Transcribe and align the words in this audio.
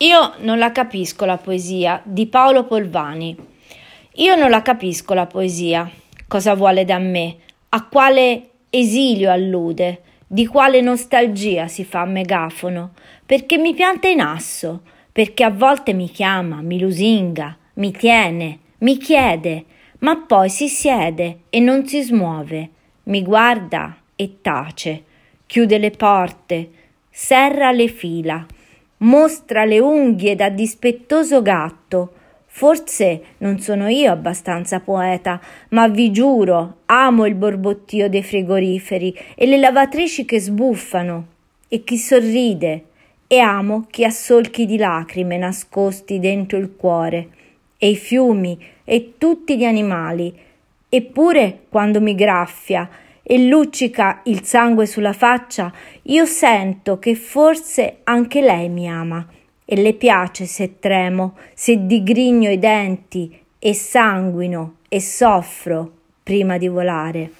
Io 0.00 0.34
non 0.42 0.58
la 0.58 0.70
capisco 0.70 1.24
la 1.24 1.38
poesia 1.38 2.00
di 2.04 2.28
Paolo 2.28 2.66
Polvani. 2.66 3.36
Io 4.14 4.36
non 4.36 4.48
la 4.48 4.62
capisco 4.62 5.12
la 5.12 5.26
poesia. 5.26 5.90
Cosa 6.28 6.54
vuole 6.54 6.84
da 6.84 6.98
me? 6.98 7.34
A 7.70 7.84
quale 7.84 8.50
esilio 8.70 9.28
allude? 9.28 10.02
Di 10.24 10.46
quale 10.46 10.80
nostalgia 10.82 11.66
si 11.66 11.84
fa 11.84 12.04
megafono? 12.04 12.92
Perché 13.26 13.58
mi 13.58 13.74
pianta 13.74 14.06
in 14.06 14.20
asso, 14.20 14.82
perché 15.10 15.42
a 15.42 15.50
volte 15.50 15.94
mi 15.94 16.08
chiama, 16.08 16.62
mi 16.62 16.78
lusinga, 16.78 17.56
mi 17.74 17.90
tiene, 17.90 18.58
mi 18.78 18.98
chiede, 18.98 19.64
ma 19.98 20.16
poi 20.16 20.48
si 20.48 20.68
siede 20.68 21.38
e 21.50 21.58
non 21.58 21.88
si 21.88 22.02
smuove, 22.02 22.70
mi 23.04 23.24
guarda 23.24 23.96
e 24.14 24.40
tace, 24.42 25.02
chiude 25.44 25.76
le 25.78 25.90
porte, 25.90 26.70
serra 27.10 27.72
le 27.72 27.88
fila 27.88 28.46
mostra 28.98 29.64
le 29.64 29.78
unghie 29.78 30.34
da 30.34 30.48
dispettoso 30.48 31.42
gatto. 31.42 32.12
Forse 32.46 33.22
non 33.38 33.60
sono 33.60 33.88
io 33.88 34.10
abbastanza 34.10 34.80
poeta, 34.80 35.40
ma 35.70 35.86
vi 35.88 36.10
giuro, 36.10 36.78
amo 36.86 37.26
il 37.26 37.34
borbottio 37.34 38.08
dei 38.08 38.22
frigoriferi 38.22 39.16
e 39.34 39.46
le 39.46 39.58
lavatrici 39.58 40.24
che 40.24 40.40
sbuffano 40.40 41.26
e 41.68 41.84
chi 41.84 41.98
sorride, 41.98 42.84
e 43.26 43.38
amo 43.38 43.86
chi 43.90 44.04
ha 44.04 44.10
solchi 44.10 44.64
di 44.64 44.78
lacrime 44.78 45.36
nascosti 45.36 46.18
dentro 46.18 46.56
il 46.58 46.74
cuore, 46.74 47.28
e 47.76 47.90
i 47.90 47.96
fiumi 47.96 48.58
e 48.84 49.14
tutti 49.18 49.56
gli 49.56 49.64
animali. 49.64 50.34
Eppure 50.88 51.60
quando 51.68 52.00
mi 52.00 52.14
graffia 52.14 52.88
e 53.30 53.46
luccica 53.46 54.22
il 54.24 54.42
sangue 54.42 54.86
sulla 54.86 55.12
faccia, 55.12 55.70
io 56.04 56.24
sento 56.24 56.98
che 56.98 57.14
forse 57.14 57.98
anche 58.04 58.40
lei 58.40 58.70
mi 58.70 58.88
ama 58.88 59.26
e 59.66 59.76
le 59.76 59.92
piace 59.92 60.46
se 60.46 60.78
tremo, 60.78 61.36
se 61.52 61.84
digrigno 61.84 62.50
i 62.50 62.58
denti 62.58 63.38
e 63.58 63.74
sanguino 63.74 64.76
e 64.88 65.02
soffro 65.02 65.92
prima 66.22 66.56
di 66.56 66.68
volare. 66.68 67.30